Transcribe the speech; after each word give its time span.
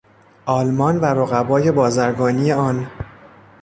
آلمان 0.45 0.97
و 0.99 1.05
رقبای 1.05 1.71
بازرگانی 1.71 2.51
آن 2.51 2.87